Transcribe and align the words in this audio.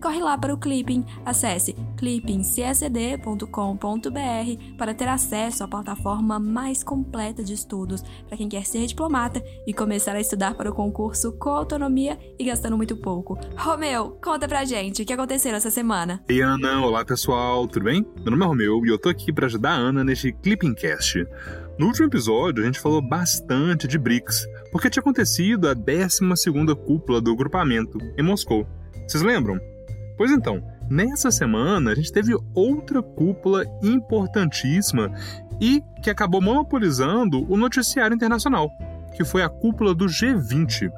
Corre 0.00 0.20
lá 0.20 0.38
para 0.38 0.54
o 0.54 0.58
Clipping. 0.58 1.04
Acesse 1.24 1.74
clippingcsd.com.br 1.96 4.76
para 4.76 4.94
ter 4.94 5.08
acesso 5.08 5.64
à 5.64 5.68
plataforma 5.68 6.38
mais 6.38 6.84
completa 6.84 7.42
de 7.42 7.54
estudos 7.54 8.02
para 8.26 8.36
quem 8.36 8.48
quer 8.48 8.64
ser 8.64 8.86
diplomata 8.86 9.42
e 9.66 9.74
começar 9.74 10.14
a 10.14 10.20
estudar 10.20 10.54
para 10.54 10.70
o 10.70 10.74
concurso 10.74 11.32
com 11.32 11.50
autonomia 11.50 12.18
e 12.38 12.44
gastando 12.44 12.76
muito 12.76 12.96
pouco. 12.96 13.38
Romeu, 13.56 14.16
conta 14.22 14.48
pra 14.48 14.64
gente 14.64 15.02
o 15.02 15.04
que 15.04 15.12
aconteceu 15.12 15.54
essa 15.54 15.70
semana. 15.70 16.22
Ei, 16.28 16.40
Ana, 16.40 16.84
olá 16.84 17.04
pessoal, 17.04 17.66
tudo 17.66 17.84
bem? 17.84 18.06
Meu 18.22 18.30
nome 18.30 18.44
é 18.44 18.46
Romeu 18.46 18.86
e 18.86 18.88
eu 18.88 18.98
tô 18.98 19.08
aqui 19.08 19.32
para 19.32 19.46
ajudar 19.46 19.70
a 19.70 19.76
Ana 19.76 20.04
neste 20.04 20.32
Clipping 20.32 20.74
Cast. 20.74 21.26
No 21.78 21.86
último 21.86 22.06
episódio, 22.06 22.62
a 22.62 22.66
gente 22.66 22.80
falou 22.80 23.00
bastante 23.00 23.86
de 23.86 23.98
BRICS, 23.98 24.46
porque 24.72 24.90
tinha 24.90 25.00
acontecido 25.00 25.68
a 25.68 25.74
12 25.74 26.18
cúpula 26.84 27.20
do 27.20 27.36
grupamento, 27.36 27.98
em 28.16 28.22
Moscou. 28.22 28.66
Vocês 29.06 29.22
lembram? 29.22 29.58
Pois 30.18 30.32
então, 30.32 30.60
nessa 30.90 31.30
semana 31.30 31.92
a 31.92 31.94
gente 31.94 32.12
teve 32.12 32.36
outra 32.52 33.00
cúpula 33.00 33.64
importantíssima 33.80 35.12
e 35.60 35.80
que 36.02 36.10
acabou 36.10 36.42
monopolizando 36.42 37.50
o 37.50 37.56
noticiário 37.56 38.16
internacional, 38.16 38.68
que 39.14 39.24
foi 39.24 39.44
a 39.44 39.48
cúpula 39.48 39.94
do 39.94 40.06
G20. 40.06 40.90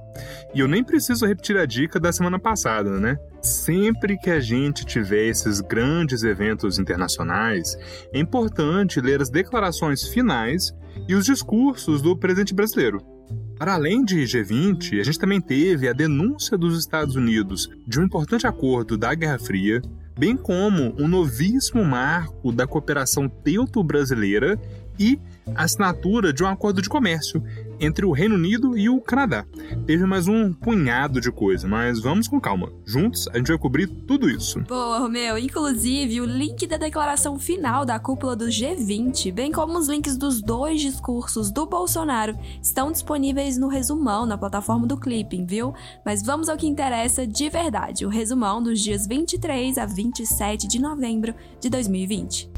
E 0.55 0.61
eu 0.61 0.67
nem 0.67 0.83
preciso 0.83 1.27
repetir 1.27 1.59
a 1.59 1.67
dica 1.67 2.01
da 2.01 2.11
semana 2.11 2.39
passada, 2.39 2.99
né? 2.99 3.19
Sempre 3.43 4.17
que 4.17 4.31
a 4.31 4.41
gente 4.41 4.87
tiver 4.87 5.27
esses 5.27 5.61
grandes 5.61 6.23
eventos 6.23 6.79
internacionais, 6.79 7.77
é 8.15 8.19
importante 8.19 9.03
ler 9.03 9.21
as 9.21 9.29
declarações 9.29 10.03
finais 10.09 10.75
e 11.07 11.15
os 11.15 11.27
discursos 11.27 12.01
do 12.01 12.17
presidente 12.17 12.55
brasileiro. 12.55 13.20
Para 13.61 13.75
além 13.75 14.03
de 14.03 14.23
G20, 14.23 15.01
a 15.01 15.05
gente 15.05 15.19
também 15.19 15.39
teve 15.39 15.87
a 15.87 15.93
denúncia 15.93 16.57
dos 16.57 16.79
Estados 16.79 17.15
Unidos 17.15 17.69
de 17.87 18.01
um 18.01 18.05
importante 18.05 18.47
acordo 18.47 18.97
da 18.97 19.15
Guerra 19.15 19.39
Fria, 19.39 19.83
bem 20.19 20.35
como 20.35 20.95
um 20.99 21.07
novíssimo 21.07 21.85
marco 21.85 22.53
da 22.53 22.67
cooperação 22.67 23.29
teuto-brasileira 23.29 24.59
e 24.99 25.21
a 25.55 25.65
assinatura 25.65 26.33
de 26.33 26.43
um 26.43 26.47
acordo 26.47 26.81
de 26.81 26.89
comércio 26.89 27.45
entre 27.81 28.05
o 28.05 28.13
Reino 28.13 28.35
Unido 28.35 28.77
e 28.77 28.89
o 28.89 29.01
Canadá. 29.01 29.47
Teve 29.87 30.05
mais 30.05 30.29
um 30.29 30.53
punhado 30.53 31.21
de 31.21 31.33
coisa, 31.33 31.67
mas 31.67 32.01
vamos 32.01 32.29
com 32.29 32.41
calma. 32.41 32.73
Juntos 32.85 33.27
a 33.29 33.39
gente 33.39 33.49
vai 33.49 33.59
cobrir 33.59 33.87
tudo 33.87 34.29
isso. 34.29 34.61
Boa, 34.61 34.99
Romeu. 34.99 35.39
Inclusive, 35.39 36.21
o 36.21 36.25
link 36.25 36.67
da 36.67 36.77
declaração 36.77 37.39
final 37.39 37.85
da 37.85 37.99
cúpula 37.99 38.37
do 38.37 38.47
G20, 38.47 39.33
bem 39.33 39.51
como 39.51 39.79
os 39.79 39.89
links 39.89 40.17
dos 40.17 40.43
dois 40.43 40.81
discursos 40.81 41.51
do 41.51 41.67
Bolsonaro, 41.67 42.37
estão 42.63 42.93
disponíveis 42.93 43.57
no 43.57 43.69
resumão 43.69 44.27
na 44.27 44.37
plataforma 44.37 44.87
do 44.87 44.99
Clipping, 44.99 45.47
viu? 45.47 45.75
Mas 46.05 46.23
vamos 46.23 46.49
ao 46.49 46.57
que 46.57 46.67
interessa 46.67 47.27
de 47.27 47.49
verdade: 47.49 48.05
o 48.05 48.09
resumão 48.09 48.63
dos 48.63 48.81
dias 48.81 49.07
23 49.07 49.79
a 49.79 49.87
27 49.87 50.69
de 50.69 50.79
novembro 50.79 51.35
de 51.61 51.71
2020. 51.71 52.51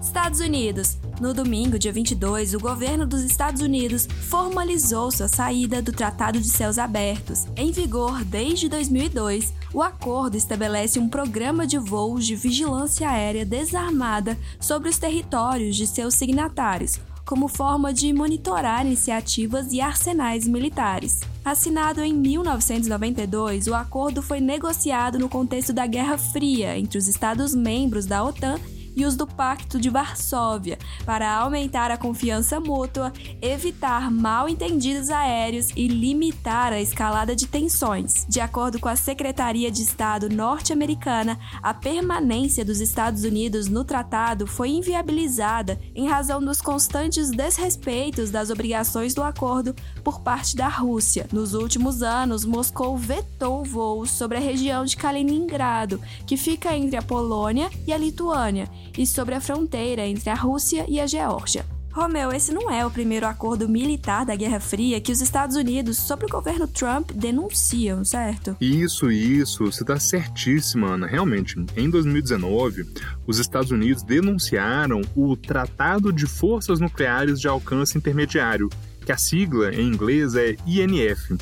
Estados 0.00 0.40
Unidos. 0.40 0.98
No 1.20 1.34
domingo, 1.34 1.80
dia 1.80 1.92
22, 1.92 2.54
o 2.54 2.60
governo 2.60 3.04
dos 3.04 3.24
Estados 3.24 3.60
Unidos 3.60 4.06
formalizou 4.06 5.10
sua 5.10 5.26
saída 5.26 5.82
do 5.82 5.90
Tratado 5.90 6.40
de 6.40 6.48
Céus 6.48 6.78
Abertos. 6.78 7.44
Em 7.56 7.72
vigor 7.72 8.24
desde 8.24 8.68
2002, 8.68 9.52
o 9.74 9.82
acordo 9.82 10.36
estabelece 10.36 11.00
um 11.00 11.08
programa 11.08 11.66
de 11.66 11.76
voos 11.76 12.24
de 12.24 12.36
vigilância 12.36 13.10
aérea 13.10 13.44
desarmada 13.44 14.38
sobre 14.60 14.88
os 14.88 14.96
territórios 14.96 15.74
de 15.74 15.88
seus 15.88 16.14
signatários, 16.14 17.00
como 17.24 17.48
forma 17.48 17.92
de 17.92 18.12
monitorar 18.12 18.86
iniciativas 18.86 19.72
e 19.72 19.80
arsenais 19.80 20.46
militares. 20.46 21.18
Assinado 21.44 22.00
em 22.00 22.14
1992, 22.14 23.66
o 23.66 23.74
acordo 23.74 24.22
foi 24.22 24.38
negociado 24.38 25.18
no 25.18 25.28
contexto 25.28 25.72
da 25.72 25.84
Guerra 25.84 26.16
Fria 26.16 26.78
entre 26.78 26.96
os 26.96 27.08
Estados-membros 27.08 28.06
da 28.06 28.22
OTAN 28.22 28.56
e 28.98 29.06
os 29.06 29.14
do 29.14 29.26
Pacto 29.26 29.80
de 29.80 29.88
Varsóvia, 29.88 30.76
para 31.06 31.32
aumentar 31.32 31.90
a 31.90 31.96
confiança 31.96 32.58
mútua, 32.58 33.12
evitar 33.40 34.10
mal 34.10 34.48
entendidos 34.48 35.08
aéreos 35.08 35.70
e 35.76 35.86
limitar 35.86 36.72
a 36.72 36.80
escalada 36.80 37.36
de 37.36 37.46
tensões. 37.46 38.26
De 38.28 38.40
acordo 38.40 38.80
com 38.80 38.88
a 38.88 38.96
Secretaria 38.96 39.70
de 39.70 39.82
Estado 39.82 40.28
norte-americana, 40.28 41.38
a 41.62 41.72
permanência 41.72 42.64
dos 42.64 42.80
Estados 42.80 43.22
Unidos 43.22 43.68
no 43.68 43.84
tratado 43.84 44.46
foi 44.46 44.70
inviabilizada 44.70 45.78
em 45.94 46.08
razão 46.08 46.40
dos 46.40 46.60
constantes 46.60 47.30
desrespeitos 47.30 48.30
das 48.30 48.50
obrigações 48.50 49.14
do 49.14 49.22
acordo 49.22 49.74
por 50.08 50.20
parte 50.22 50.56
da 50.56 50.68
Rússia. 50.68 51.26
Nos 51.30 51.52
últimos 51.52 52.02
anos, 52.02 52.42
Moscou 52.42 52.96
vetou 52.96 53.62
voos 53.62 54.10
sobre 54.10 54.38
a 54.38 54.40
região 54.40 54.82
de 54.86 54.96
Kaliningrado, 54.96 56.00
que 56.26 56.34
fica 56.34 56.74
entre 56.74 56.96
a 56.96 57.02
Polônia 57.02 57.68
e 57.86 57.92
a 57.92 57.98
Lituânia, 57.98 58.70
e 58.96 59.06
sobre 59.06 59.34
a 59.34 59.40
fronteira 59.40 60.06
entre 60.06 60.30
a 60.30 60.34
Rússia 60.34 60.86
e 60.88 60.98
a 60.98 61.06
Geórgia. 61.06 61.66
Romeu, 61.92 62.32
esse 62.32 62.52
não 62.52 62.70
é 62.70 62.86
o 62.86 62.90
primeiro 62.90 63.26
acordo 63.26 63.68
militar 63.68 64.24
da 64.24 64.36
Guerra 64.36 64.60
Fria 64.60 65.00
que 65.00 65.12
os 65.12 65.20
Estados 65.20 65.56
Unidos, 65.56 65.98
sob 65.98 66.24
o 66.24 66.28
governo 66.28 66.66
Trump, 66.66 67.10
denunciam, 67.10 68.04
certo? 68.04 68.56
Isso, 68.60 69.10
isso, 69.10 69.66
você 69.66 69.82
está 69.82 69.98
certíssima, 69.98 70.94
Ana. 70.94 71.06
Realmente, 71.06 71.56
em 71.76 71.90
2019, 71.90 72.86
os 73.26 73.38
Estados 73.38 73.70
Unidos 73.70 74.02
denunciaram 74.02 75.02
o 75.14 75.36
Tratado 75.36 76.12
de 76.12 76.26
Forças 76.26 76.80
Nucleares 76.80 77.40
de 77.40 77.48
Alcance 77.48 77.98
Intermediário, 77.98 78.70
que 79.08 79.12
a 79.12 79.16
sigla 79.16 79.74
em 79.74 79.88
inglês 79.88 80.34
é 80.34 80.54
INF. 80.66 81.34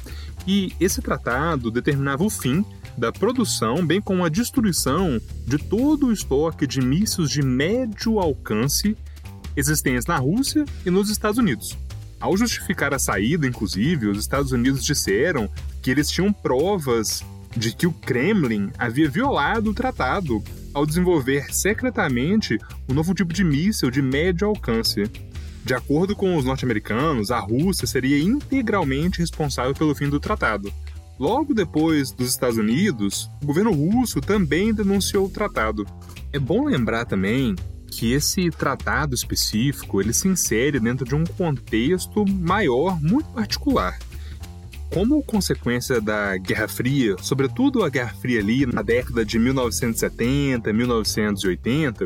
E 0.47 0.73
esse 0.79 1.03
tratado 1.03 1.69
determinava 1.69 2.23
o 2.23 2.31
fim 2.31 2.65
da 2.97 3.11
produção, 3.11 3.85
bem 3.85 4.01
como 4.01 4.25
a 4.25 4.29
destruição 4.29 5.21
de 5.45 5.59
todo 5.59 6.07
o 6.07 6.13
estoque 6.13 6.65
de 6.65 6.81
mísseis 6.81 7.29
de 7.29 7.43
médio 7.43 8.21
alcance 8.21 8.97
existentes 9.57 10.07
na 10.07 10.17
Rússia 10.17 10.65
e 10.85 10.91
nos 10.91 11.11
Estados 11.11 11.39
Unidos. 11.39 11.77
Ao 12.21 12.37
justificar 12.37 12.95
a 12.95 13.01
saída, 13.01 13.49
inclusive, 13.49 14.07
os 14.07 14.21
Estados 14.21 14.53
Unidos 14.53 14.85
disseram 14.85 15.51
que 15.83 15.91
eles 15.91 16.09
tinham 16.09 16.33
provas 16.33 17.25
de 17.57 17.75
que 17.75 17.89
o 17.89 17.93
Kremlin 17.93 18.71
havia 18.79 19.11
violado 19.11 19.71
o 19.71 19.75
tratado 19.75 20.41
ao 20.73 20.87
desenvolver 20.87 21.53
secretamente 21.53 22.61
um 22.89 22.95
novo 22.95 23.13
tipo 23.13 23.33
de 23.33 23.43
míssil 23.43 23.91
de 23.91 24.01
médio 24.01 24.47
alcance. 24.47 25.11
De 25.67 25.75
acordo 25.75 26.15
com 26.15 26.37
os 26.37 26.45
norte-americanos, 26.45 27.33
a 27.33 27.41
Rússia 27.41 27.89
seria 27.89 28.23
integralmente 28.23 29.19
responsável 29.19 29.75
pelo 29.75 29.97
fim 29.97 30.09
do 30.09 30.21
tratado. 30.21 30.73
Logo 31.19 31.53
depois 31.53 32.13
dos 32.13 32.31
Estados 32.31 32.57
Unidos, 32.57 33.29
o 33.43 33.47
governo 33.47 33.73
russo 33.73 34.21
também 34.21 34.73
denunciou 34.73 35.27
o 35.27 35.29
tratado. 35.29 35.85
É 36.33 36.39
bom 36.39 36.67
lembrar 36.67 37.05
também 37.05 37.57
que 37.91 38.13
esse 38.13 38.49
tratado 38.49 39.13
específico 39.13 40.01
ele 40.01 40.13
se 40.13 40.29
insere 40.29 40.79
dentro 40.79 41.05
de 41.05 41.17
um 41.17 41.25
contexto 41.25 42.25
maior, 42.25 43.03
muito 43.03 43.29
particular. 43.31 43.99
Como 44.93 45.23
consequência 45.23 46.01
da 46.01 46.37
Guerra 46.37 46.69
Fria, 46.69 47.17
sobretudo 47.21 47.83
a 47.83 47.89
Guerra 47.89 48.15
Fria 48.15 48.41
ali 48.41 48.65
na 48.65 48.83
década 48.83 49.25
de 49.25 49.39
1970, 49.39 50.73
1980, 50.73 52.05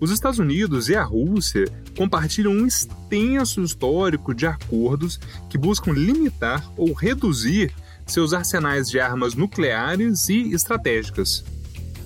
os 0.00 0.10
Estados 0.10 0.38
Unidos 0.38 0.88
e 0.88 0.96
a 0.96 1.04
Rússia 1.04 1.64
compartilham 1.96 2.52
um 2.52 2.66
extenso 2.66 3.62
histórico 3.62 4.34
de 4.34 4.46
acordos 4.46 5.20
que 5.48 5.58
buscam 5.58 5.92
limitar 5.92 6.68
ou 6.76 6.92
reduzir 6.92 7.72
seus 8.06 8.32
arsenais 8.32 8.88
de 8.88 8.98
armas 8.98 9.34
nucleares 9.34 10.28
e 10.28 10.52
estratégicas. 10.52 11.44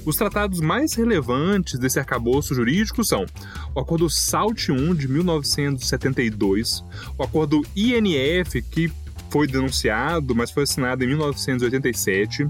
Os 0.04 0.16
tratados 0.16 0.60
mais 0.60 0.94
relevantes 0.94 1.78
desse 1.80 1.98
arcabouço 1.98 2.54
jurídico 2.54 3.02
são 3.02 3.26
o 3.74 3.80
Acordo 3.80 4.08
SALT 4.08 4.68
I 4.68 4.94
de 4.94 5.08
1972, 5.08 6.84
o 7.18 7.22
Acordo 7.24 7.62
INF, 7.74 8.62
que 8.62 8.92
foi 9.30 9.46
denunciado, 9.46 10.34
mas 10.34 10.50
foi 10.50 10.64
assinado 10.64 11.04
em 11.04 11.08
1987, 11.08 12.48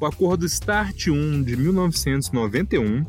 o 0.00 0.06
Acordo 0.06 0.48
START 0.48 1.06
I 1.06 1.44
de 1.44 1.56
1991, 1.56 3.04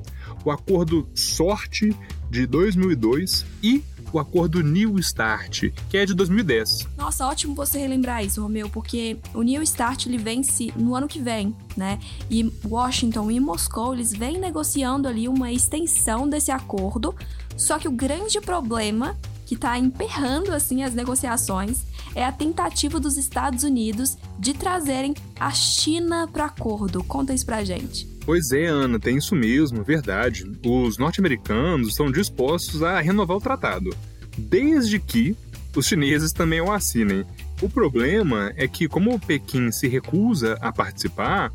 o 0.46 0.52
Acordo 0.52 1.08
SORT 1.14 1.96
de 2.30 2.46
2002 2.46 3.46
e 3.62 3.84
o 4.14 4.20
acordo 4.20 4.62
New 4.62 5.00
Start, 5.00 5.72
que 5.90 5.98
é 5.98 6.06
de 6.06 6.14
2010. 6.14 6.88
Nossa, 6.96 7.26
ótimo 7.26 7.56
você 7.56 7.80
relembrar 7.80 8.24
isso, 8.24 8.42
Romeu, 8.44 8.70
porque 8.70 9.18
o 9.34 9.42
New 9.42 9.62
Start 9.64 10.06
ele 10.06 10.20
vence 10.20 10.72
no 10.76 10.96
ano 10.96 11.08
que 11.08 11.20
vem, 11.20 11.56
né? 11.76 12.00
E 12.30 12.54
Washington 12.64 13.32
e 13.32 13.40
Moscou 13.40 13.94
eles 13.94 14.14
vêm 14.14 14.38
negociando 14.38 15.08
ali 15.08 15.28
uma 15.28 15.52
extensão 15.52 16.30
desse 16.30 16.52
acordo. 16.52 17.16
Só 17.58 17.80
que 17.80 17.88
o 17.88 17.92
grande 17.92 18.40
problema 18.40 19.18
que 19.46 19.56
está 19.56 19.78
emperrando 19.78 20.52
assim 20.52 20.84
as 20.84 20.94
negociações 20.94 21.84
é 22.16 22.26
a 22.26 22.32
tentativa 22.32 23.00
dos 23.00 23.18
Estados 23.18 23.64
Unidos 23.64 24.18
de 24.40 24.54
trazerem 24.54 25.14
a 25.40 25.52
China 25.52 26.28
para 26.32 26.46
acordo. 26.46 27.04
Conta 27.04 27.34
isso 27.34 27.46
pra 27.46 27.64
gente. 27.64 28.08
Pois 28.26 28.52
é, 28.52 28.68
Ana, 28.68 29.00
tem 29.00 29.18
isso 29.18 29.36
mesmo, 29.36 29.84
verdade. 29.84 30.50
Os 30.66 30.98
norte-americanos 30.98 31.90
estão 31.90 32.12
dispostos 32.12 32.82
a 32.82 33.00
renovar 33.02 33.38
o 33.38 33.42
tratado, 33.42 33.96
desde 34.38 35.00
que 35.00 35.36
os 35.76 35.88
chineses 35.88 36.32
também 36.32 36.62
o 36.62 36.72
assinem. 36.72 37.26
O 37.62 37.70
problema 37.70 38.54
é 38.56 38.68
que, 38.68 38.88
como 38.88 39.14
o 39.14 39.20
Pequim 39.20 39.72
se 39.72 39.88
recusa 39.88 40.58
a 40.62 40.72
participar, 40.72 41.52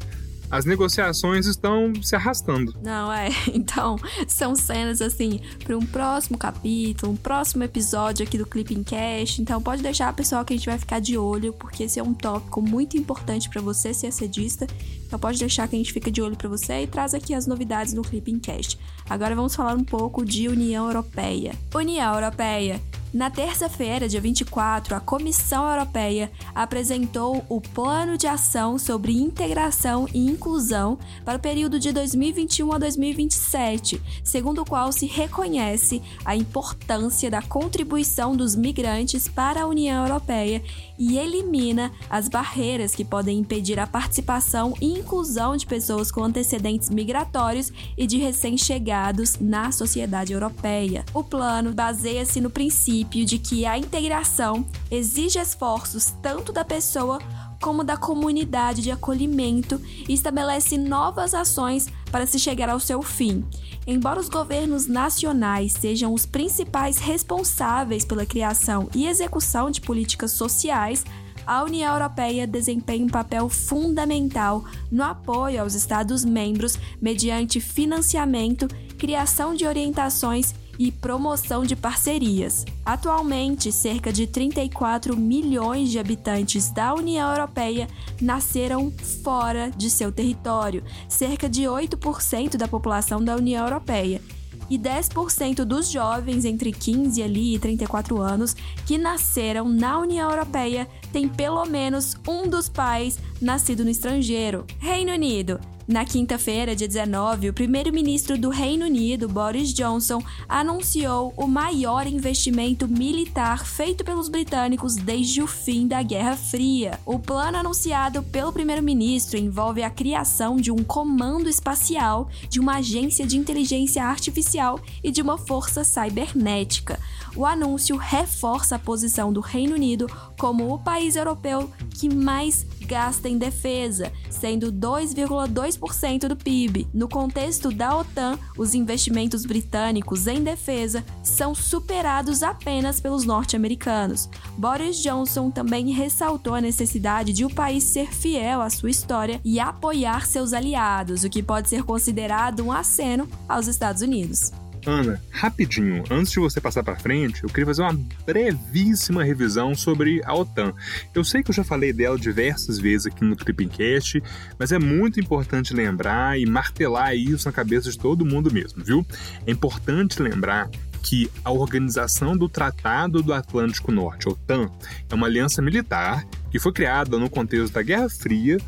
as 0.51 0.65
negociações 0.65 1.47
estão 1.47 1.93
se 2.03 2.17
arrastando. 2.17 2.75
Não, 2.83 3.13
é. 3.13 3.29
Então, 3.59 3.97
são 4.27 4.55
cenas 4.55 5.03
assim 5.03 5.41
para 5.65 5.77
um 5.77 5.85
próximo 5.85 6.39
capítulo, 6.39 7.13
um 7.13 7.17
próximo 7.17 7.65
episódio 7.65 8.25
aqui 8.25 8.39
do 8.39 8.47
Clipping 8.47 8.83
Cast. 8.83 9.43
Então, 9.43 9.61
pode 9.61 9.83
deixar, 9.83 10.13
pessoal, 10.13 10.45
que 10.45 10.55
a 10.55 10.57
gente 10.57 10.69
vai 10.69 10.79
ficar 10.79 11.01
de 11.01 11.19
olho, 11.19 11.53
porque 11.53 11.85
esse 11.85 11.99
é 11.99 12.03
um 12.03 12.15
tópico 12.15 12.63
muito 12.63 12.97
importante 12.97 13.49
para 13.49 13.61
você 13.61 13.93
ser 13.93 14.13
sedista. 14.13 14.67
Então, 15.07 15.19
pode 15.19 15.39
deixar 15.39 15.67
que 15.69 15.75
a 15.75 15.79
gente 15.79 15.93
fica 15.93 16.11
de 16.11 16.23
olho 16.23 16.37
para 16.37 16.49
você 16.49 16.83
e 16.83 16.87
traz 16.87 17.15
aqui 17.15 17.35
as 17.35 17.47
novidades 17.47 17.93
no 17.93 18.03
Clipping 18.03 18.39
Cast. 18.39 18.79
Agora 19.09 19.35
vamos 19.35 19.55
falar 19.55 19.75
um 19.75 19.85
pouco 19.85 20.25
de 20.25 20.49
União 20.49 20.87
Europeia. 20.87 21.55
União 21.75 22.15
Europeia 22.15 22.81
na 23.13 23.31
terça-feira, 23.31 24.07
dia 24.07 24.21
24, 24.21 24.95
a 24.95 25.01
Comissão 25.01 25.67
Europeia 25.67 26.31
apresentou 26.55 27.43
o 27.49 27.59
Plano 27.59 28.19
de 28.19 28.27
Ação 28.27 28.79
sobre 28.79 29.17
Integração 29.17 30.07
e 30.13 30.19
Inclusão 30.19 30.99
para 31.25 31.39
o 31.39 31.41
período 31.41 31.79
de 31.79 31.91
2021 31.91 32.71
a 32.71 32.79
2027, 32.79 34.03
segundo 34.23 34.61
o 34.61 34.65
qual 34.65 34.93
se 34.93 35.07
reconhece 35.07 36.03
a 36.23 36.37
importância 36.37 37.31
da 37.31 37.41
contribuição 37.41 38.37
dos 38.37 38.55
migrantes 38.55 39.27
para 39.27 39.63
a 39.63 39.67
União 39.67 40.07
Europeia 40.07 40.63
e 40.99 41.17
elimina 41.17 41.91
as 42.11 42.29
barreiras 42.29 42.95
que 42.95 43.07
podem 43.07 43.39
impedir 43.39 43.81
a 43.81 43.87
participação 43.87 44.75
e 44.83 44.99
inclusão 44.99 45.57
de 45.57 45.65
pessoas 45.65 46.13
com 46.13 46.25
antecedentes 46.25 46.91
migratórios 46.91 47.73
e 47.97 48.07
de 48.07 48.19
recém-chegados 48.19 49.39
na 49.41 49.73
sociedade 49.73 50.35
europeia. 50.35 51.07
O 51.15 51.25
plano 51.25 51.73
baseia-se 51.73 52.39
no 52.41 52.51
princípio 52.51 52.98
de 53.05 53.39
que 53.39 53.67
a 53.67 53.79
integração 53.79 54.67
exige 54.91 55.39
esforços 55.39 56.13
tanto 56.23 56.53
da 56.53 56.65
pessoa 56.65 57.19
como 57.61 57.83
da 57.83 57.97
comunidade 57.97 58.83
de 58.83 58.91
acolhimento 58.91 59.81
e 60.09 60.13
estabelece 60.13 60.79
novas 60.79 61.35
ações 61.35 61.89
para 62.11 62.27
se 62.27 62.39
chegar 62.39 62.69
ao 62.69 62.81
seu 62.81 63.03
fim. 63.03 63.45
Embora 63.87 64.21
os 64.21 64.29
governos 64.29 64.87
nacionais 64.87 65.73
sejam 65.73 66.13
os 66.13 66.25
principais 66.25 66.99
responsáveis 66.99 68.05
pela 68.05 68.27
criação 68.27 68.89
e 68.95 69.07
execução 69.07 69.71
de 69.71 69.81
políticas 69.81 70.33
sociais, 70.33 71.05
a 71.47 71.65
União 71.65 71.95
Europeia 71.95 72.47
desempenha 72.47 73.07
um 73.07 73.09
papel 73.09 73.49
fundamental 73.49 74.65
no 74.91 75.03
apoio 75.03 75.63
aos 75.63 75.75
Estados-membros 75.75 76.79
mediante 77.01 77.59
financiamento, 77.59 78.69
criação 78.99 79.55
de 79.55 79.67
orientações 79.67 80.55
e 80.79 80.93
promoção 80.93 81.65
de 81.65 81.75
parcerias. 81.75 82.65
Atualmente, 82.85 83.73
cerca 83.73 84.13
de 84.13 84.27
34 84.27 85.17
milhões 85.17 85.91
de 85.91 85.99
habitantes 85.99 86.71
da 86.71 86.95
União 86.95 87.31
Europeia 87.31 87.89
nasceram 88.21 88.93
fora 89.23 89.71
de 89.77 89.91
seu 89.91 90.13
território, 90.13 90.85
cerca 91.09 91.49
de 91.49 91.63
8% 91.63 92.57
da 92.57 92.69
população 92.69 93.23
da 93.23 93.35
União 93.35 93.65
Europeia. 93.65 94.23
E 94.71 94.79
10% 94.79 95.65
dos 95.65 95.91
jovens 95.91 96.45
entre 96.45 96.73
15 96.73 97.23
ali 97.23 97.55
e 97.55 97.59
34 97.59 98.21
anos 98.21 98.55
que 98.87 98.99
nasceram 98.99 99.67
na 99.67 99.99
União 99.99 100.31
Europeia 100.31 100.87
têm 101.11 101.27
pelo 101.27 101.65
menos 101.65 102.17
um 102.29 102.47
dos 102.47 102.69
pais 102.69 103.19
nascido 103.41 103.83
no 103.83 103.91
estrangeiro. 103.91 104.67
Reino 104.79 105.13
Unido 105.13 105.59
na 105.89 106.05
quinta-feira, 106.05 106.77
dia 106.77 106.87
19, 106.87 107.49
o 107.49 107.55
primeiro-ministro 107.55 108.37
do 108.37 108.51
Reino 108.51 108.85
Unido, 108.85 109.27
Boris 109.27 109.73
Johnson, 109.73 110.23
anunciou 110.47 111.33
o 111.35 111.47
maior 111.47 112.07
investimento 112.07 112.87
militar 112.87 113.65
feito 113.65 114.05
pelos 114.05 114.29
britânicos 114.29 114.97
desde 114.97 115.43
o 115.43 115.47
fim 115.47 115.89
da 115.89 116.03
Guerra 116.03 116.37
Fria. 116.37 117.01
O 117.07 117.19
plano 117.19 117.57
anunciado 117.57 118.23
pelo 118.23 118.53
primeiro-ministro 118.53 119.39
envolve 119.39 119.83
a 119.83 119.89
criação 119.89 120.57
de 120.59 120.71
um 120.71 120.85
comando 120.85 121.49
espacial, 121.49 122.29
de 122.51 122.61
uma 122.61 122.77
agência 122.77 123.27
de 123.27 123.39
inteligência 123.39 124.05
artificial 124.05 124.79
e 125.03 125.11
de 125.11 125.23
uma 125.23 125.39
força 125.39 125.85
cibernética. 125.85 127.01
O 127.35 127.47
anúncio 127.47 127.97
reforça 127.97 128.77
a 128.77 128.79
posição 128.79 129.33
do 129.33 129.41
Reino 129.41 129.75
Unido 129.75 130.07
como 130.39 130.71
o 130.71 130.79
país 130.79 131.17
europeu 131.17 131.71
que 131.95 132.15
mais 132.15 132.67
gasta 132.89 133.29
em 133.29 133.37
defesa, 133.37 134.11
sendo 134.31 134.73
2,2% 134.73 136.27
do 136.27 136.35
PIB. 136.35 136.89
No 136.95 137.07
contexto 137.07 137.71
da 137.71 137.99
OTAN, 137.99 138.39
os 138.57 138.75
investimentos 138.75 139.45
britânicos 139.45 140.27
em 140.27 140.43
defesa 140.43 141.05
são 141.23 141.55
superados 141.55 142.43
apenas 142.43 142.99
pelos 142.99 143.25
norte-americanos. 143.25 144.29
Boris 144.57 144.97
Johnson 145.03 145.51
também 145.51 145.91
ressaltou 145.93 146.55
a 146.55 146.63
necessidade 146.63 147.35
de 147.35 147.45
o 147.45 147.51
país 147.51 147.85
ser 147.85 148.11
fiel 148.11 148.63
à 148.63 148.71
sua 148.71 148.91
história 148.91 149.39
e 149.45 149.61
apoiar 149.61 150.27
seus 150.27 150.55
aliados, 150.55 151.25
o 151.25 151.31
que 151.31 151.43
pode 151.43 151.69
ser 151.69 151.83
considerado 151.83 152.65
um 152.65 152.73
aceno 152.73 153.29
aos 153.47 153.67
Estados 153.67 154.01
Unidos. 154.01 154.51
Ana, 154.87 155.21
rapidinho, 155.31 156.05
antes 156.11 156.33
de 156.33 156.41
você 156.41 156.61
passar 156.61 156.83
para 156.83 156.97
frente, 156.97 157.43
eu 157.43 157.49
queria 157.49 157.67
fazer 157.67 157.83
uma 157.83 157.99
brevíssima 158.25 159.25
revisão 159.25 159.75
sobre 159.75 160.21
a 160.25 160.35
OTAN. 160.35 160.73
Eu 161.15 161.25
sei 161.25 161.43
que 161.43 161.51
eu 161.51 161.55
já 161.55 161.65
falei 161.65 161.93
dela 161.93 162.19
diversas 162.19 162.79
vezes 162.79 163.07
aqui 163.07 163.25
no 163.25 163.37
Clippingcast, 163.37 164.23
mas 164.59 164.73
é 164.73 164.79
muito 164.79 165.21
importante 165.21 165.75
lembrar 165.75 166.39
e 166.39 166.47
martelar 166.47 167.15
isso 167.15 167.47
na 167.47 167.53
cabeça 167.53 167.91
de 167.91 167.99
todo 167.99 168.25
mundo 168.25 168.53
mesmo, 168.53 168.83
viu? 168.85 169.07
É 169.47 169.51
importante 169.51 170.23
lembrar 170.23 170.71
que 171.03 171.31
a 171.45 171.51
organização 171.51 172.37
do 172.37 172.49
Tratado 172.49 173.23
do 173.23 173.33
Atlântico 173.33 173.93
Norte, 173.93 174.29
OTAN, 174.29 174.71
é 175.09 175.15
uma 175.15 175.27
aliança 175.27 175.63
militar 175.63 176.27
que 176.51 176.59
foi 176.59 176.73
criada 176.73 177.19
no 177.19 177.31
contexto 177.31 177.73
da 177.73 177.83
Guerra 177.83 178.09
Fria 178.09 178.59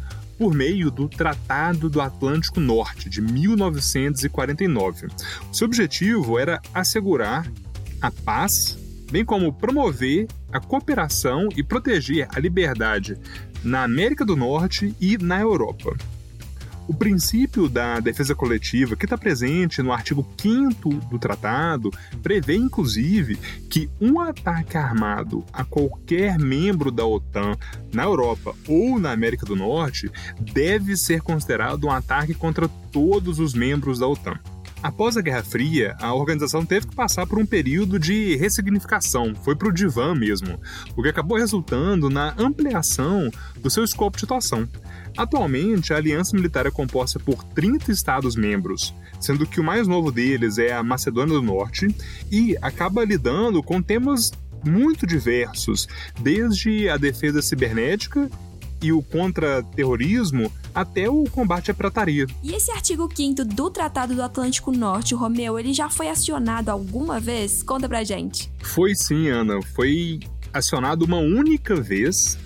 por 0.40 0.54
meio 0.54 0.90
do 0.90 1.06
Tratado 1.06 1.90
do 1.90 2.00
Atlântico 2.00 2.60
Norte 2.60 3.10
de 3.10 3.20
1949. 3.20 5.08
Seu 5.52 5.66
objetivo 5.66 6.38
era 6.38 6.62
assegurar 6.72 7.46
a 8.00 8.10
paz, 8.10 8.78
bem 9.12 9.22
como 9.22 9.52
promover 9.52 10.26
a 10.50 10.58
cooperação 10.58 11.50
e 11.54 11.62
proteger 11.62 12.26
a 12.34 12.40
liberdade 12.40 13.18
na 13.62 13.84
América 13.84 14.24
do 14.24 14.34
Norte 14.34 14.96
e 14.98 15.18
na 15.18 15.38
Europa. 15.38 15.94
O 16.90 16.92
princípio 16.92 17.68
da 17.68 18.00
defesa 18.00 18.34
coletiva, 18.34 18.96
que 18.96 19.06
está 19.06 19.16
presente 19.16 19.80
no 19.80 19.92
artigo 19.92 20.26
5 20.36 20.88
do 21.08 21.20
tratado, 21.20 21.88
prevê 22.20 22.56
inclusive 22.56 23.36
que 23.70 23.88
um 24.00 24.18
ataque 24.18 24.76
armado 24.76 25.44
a 25.52 25.62
qualquer 25.62 26.36
membro 26.36 26.90
da 26.90 27.06
OTAN 27.06 27.56
na 27.92 28.02
Europa 28.02 28.56
ou 28.66 28.98
na 28.98 29.12
América 29.12 29.46
do 29.46 29.54
Norte 29.54 30.10
deve 30.40 30.96
ser 30.96 31.20
considerado 31.20 31.84
um 31.84 31.92
ataque 31.92 32.34
contra 32.34 32.68
todos 32.90 33.38
os 33.38 33.54
membros 33.54 34.00
da 34.00 34.08
OTAN. 34.08 34.40
Após 34.82 35.14
a 35.14 35.20
Guerra 35.20 35.42
Fria, 35.42 35.94
a 36.00 36.14
organização 36.14 36.64
teve 36.64 36.86
que 36.86 36.94
passar 36.94 37.26
por 37.26 37.38
um 37.38 37.44
período 37.44 37.98
de 37.98 38.34
ressignificação, 38.36 39.34
foi 39.34 39.54
para 39.54 39.68
o 39.68 39.72
divã 39.72 40.14
mesmo, 40.14 40.58
o 40.96 41.02
que 41.02 41.08
acabou 41.08 41.36
resultando 41.36 42.08
na 42.08 42.34
ampliação 42.38 43.30
do 43.58 43.68
seu 43.68 43.84
escopo 43.84 44.16
de 44.16 44.24
atuação. 44.24 44.66
Atualmente, 45.18 45.92
a 45.92 45.98
aliança 45.98 46.34
militar 46.34 46.64
é 46.64 46.70
composta 46.70 47.18
por 47.18 47.44
30 47.44 47.92
Estados-membros, 47.92 48.94
sendo 49.20 49.46
que 49.46 49.60
o 49.60 49.64
mais 49.64 49.86
novo 49.86 50.10
deles 50.10 50.56
é 50.56 50.72
a 50.72 50.82
Macedônia 50.82 51.34
do 51.34 51.42
Norte, 51.42 51.94
e 52.30 52.56
acaba 52.62 53.04
lidando 53.04 53.62
com 53.62 53.82
temas 53.82 54.30
muito 54.64 55.06
diversos, 55.06 55.86
desde 56.20 56.88
a 56.88 56.96
defesa 56.96 57.42
cibernética 57.42 58.30
e 58.82 58.92
o 58.92 59.02
contra-terrorismo 59.02 60.50
até 60.74 61.08
o 61.08 61.24
combate 61.24 61.70
à 61.70 61.74
prataria. 61.74 62.26
E 62.42 62.52
esse 62.52 62.70
artigo 62.70 63.08
5 63.12 63.44
do 63.44 63.70
Tratado 63.70 64.14
do 64.14 64.22
Atlântico 64.22 64.72
Norte, 64.72 65.14
Romeu, 65.14 65.58
ele 65.58 65.72
já 65.72 65.90
foi 65.90 66.08
acionado 66.08 66.70
alguma 66.70 67.18
vez? 67.18 67.62
Conta 67.62 67.88
pra 67.88 68.04
gente. 68.04 68.50
Foi 68.60 68.94
sim, 68.94 69.28
Ana. 69.28 69.60
Foi 69.74 70.20
acionado 70.52 71.04
uma 71.04 71.18
única 71.18 71.74
vez, 71.74 72.38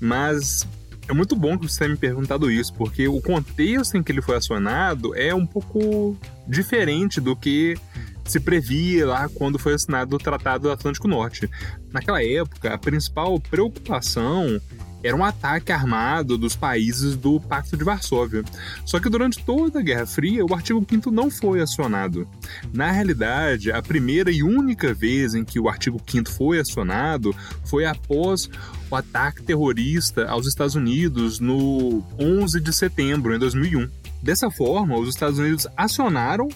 mas 0.00 0.66
é 1.08 1.12
muito 1.12 1.34
bom 1.34 1.58
que 1.58 1.68
você 1.68 1.80
tenha 1.80 1.90
me 1.90 1.96
perguntado 1.96 2.50
isso, 2.50 2.72
porque 2.74 3.08
o 3.08 3.20
contexto 3.20 3.96
em 3.96 4.02
que 4.02 4.12
ele 4.12 4.22
foi 4.22 4.36
acionado 4.36 5.14
é 5.14 5.34
um 5.34 5.46
pouco 5.46 6.16
diferente 6.46 7.20
do 7.20 7.36
que 7.36 7.76
se 8.24 8.38
previa 8.38 9.06
lá 9.06 9.28
quando 9.28 9.58
foi 9.58 9.74
assinado 9.74 10.16
o 10.16 10.18
Tratado 10.18 10.64
do 10.64 10.70
Atlântico 10.70 11.08
Norte. 11.08 11.50
Naquela 11.92 12.22
época, 12.22 12.72
a 12.72 12.78
principal 12.78 13.38
preocupação 13.40 14.60
era 15.02 15.16
um 15.16 15.24
ataque 15.24 15.72
armado 15.72 16.38
dos 16.38 16.54
países 16.54 17.16
do 17.16 17.40
Pacto 17.40 17.76
de 17.76 17.84
Varsóvia. 17.84 18.44
Só 18.84 19.00
que 19.00 19.08
durante 19.08 19.44
toda 19.44 19.80
a 19.80 19.82
Guerra 19.82 20.06
Fria, 20.06 20.44
o 20.44 20.54
artigo 20.54 20.84
5 20.88 21.10
não 21.10 21.30
foi 21.30 21.60
acionado. 21.60 22.26
Na 22.72 22.90
realidade, 22.90 23.72
a 23.72 23.82
primeira 23.82 24.30
e 24.30 24.42
única 24.42 24.94
vez 24.94 25.34
em 25.34 25.44
que 25.44 25.58
o 25.58 25.68
artigo 25.68 26.00
5 26.06 26.30
foi 26.30 26.60
acionado 26.60 27.34
foi 27.64 27.84
após 27.84 28.48
o 28.90 28.96
ataque 28.96 29.42
terrorista 29.42 30.26
aos 30.28 30.46
Estados 30.46 30.74
Unidos 30.74 31.40
no 31.40 32.02
11 32.18 32.60
de 32.60 32.72
setembro, 32.72 33.34
em 33.34 33.38
2001. 33.38 33.88
Dessa 34.22 34.50
forma, 34.50 34.96
os 34.96 35.08
Estados 35.08 35.38
Unidos 35.38 35.66
acionaram 35.76 36.48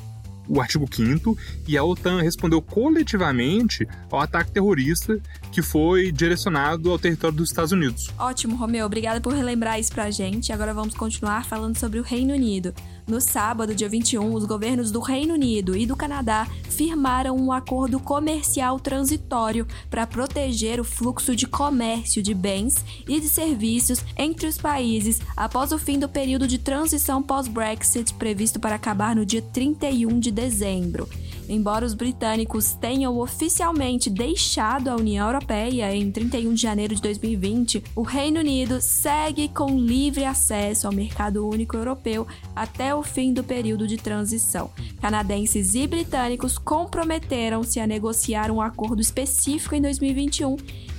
o 0.49 0.61
artigo 0.61 0.87
5 0.91 1.37
e 1.67 1.77
a 1.77 1.85
OTAN 1.85 2.21
respondeu 2.21 2.61
coletivamente 2.63 3.87
ao 4.11 4.21
ataque 4.21 4.51
terrorista 4.51 5.19
que 5.53 5.63
foi 5.63 6.13
direcionado 6.13 6.91
ao 6.91 6.99
território 6.99 7.37
dos 7.37 7.51
Estados 7.51 7.73
Unidos. 7.73 8.11
Ótimo, 8.19 8.57
Romeu. 8.57 8.87
Obrigada 8.87 9.21
por 9.21 9.33
relembrar 9.33 9.79
isso 9.79 9.93
pra 9.93 10.11
gente. 10.11 10.53
Agora 10.53 10.75
vamos 10.75 10.95
continuar 10.95 11.45
falando 11.45 11.77
sobre 11.77 11.99
o 11.99 12.03
Reino 12.03 12.35
Unido. 12.35 12.75
No 13.07 13.21
sábado, 13.21 13.73
dia 13.73 13.89
21, 13.89 14.35
os 14.35 14.45
governos 14.45 14.91
do 14.91 14.99
Reino 14.99 15.35
Unido 15.35 15.77
e 15.77 15.87
do 15.87 15.95
Canadá 15.95 16.49
firmaram 16.69 17.37
um 17.37 17.53
acordo 17.53 18.01
comercial 18.01 18.81
transitório 18.81 19.65
para 19.89 20.09
proteger 20.09 20.81
o 20.81 20.85
fluxo 20.85 21.37
de 21.37 21.47
comércio 21.47 22.21
de 22.21 22.35
bens 22.35 22.85
e 23.07 23.21
de 23.21 23.29
serviços 23.29 24.05
entre 24.17 24.49
os 24.49 24.59
países 24.59 25.21
após 25.37 25.71
o 25.71 25.79
fim 25.79 26.01
do 26.01 26.09
período 26.09 26.49
de 26.49 26.59
transição 26.59 27.23
pós-Brexit 27.23 28.13
previsto 28.15 28.59
para 28.59 28.75
acabar 28.75 29.15
no 29.15 29.25
dia 29.25 29.41
31 29.41 30.19
de 30.19 30.33
dezembro. 30.33 31.09
Embora 31.49 31.85
os 31.85 31.95
britânicos 31.95 32.73
tenham 32.75 33.19
oficialmente 33.19 34.11
deixado 34.11 34.89
a 34.89 34.97
União 34.97 35.27
Europeia 35.27 35.95
em 35.95 36.11
31 36.11 36.55
de 36.55 36.63
janeiro 36.63 36.95
de 36.95 37.03
2020, 37.03 37.85
o 37.95 38.03
Reino 38.03 38.41
Unido 38.41 38.81
segue 38.81 39.49
com 39.49 39.79
livre 39.79 40.25
acesso 40.25 40.87
ao 40.87 40.93
mercado 40.93 41.49
único 41.49 41.77
europeu 41.77 42.27
até 42.55 42.95
o 42.95 43.03
fim 43.03 43.33
do 43.33 43.45
período 43.45 43.87
de 43.87 43.97
transição. 43.97 44.71
Canadenses 45.01 45.75
e 45.75 45.87
britânicos 45.87 46.59
comprometeram-se 46.59 47.79
a 47.79 47.87
negociar 47.87 48.51
um 48.51 48.61
acordo 48.61 49.01
específico 49.01 49.75
em 49.75 49.81
2021 49.81 50.57